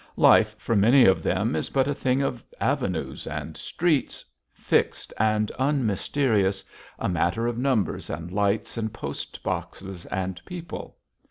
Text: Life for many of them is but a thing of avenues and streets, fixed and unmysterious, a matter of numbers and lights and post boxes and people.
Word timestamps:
Life 0.17 0.55
for 0.57 0.75
many 0.75 1.05
of 1.05 1.21
them 1.21 1.55
is 1.55 1.69
but 1.69 1.87
a 1.87 1.93
thing 1.93 2.23
of 2.23 2.43
avenues 2.59 3.27
and 3.27 3.55
streets, 3.55 4.25
fixed 4.51 5.13
and 5.19 5.51
unmysterious, 5.59 6.63
a 6.97 7.07
matter 7.07 7.45
of 7.45 7.59
numbers 7.59 8.09
and 8.09 8.31
lights 8.31 8.77
and 8.77 8.91
post 8.91 9.43
boxes 9.43 10.07
and 10.07 10.41
people. 10.47 10.97